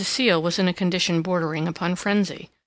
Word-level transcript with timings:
Seal 0.03 0.41
was 0.41 0.57
in 0.57 0.67
a 0.67 0.73
condition 0.73 1.21
bordering 1.21 1.67
upon 1.67 1.95
frenzy. 1.95 2.49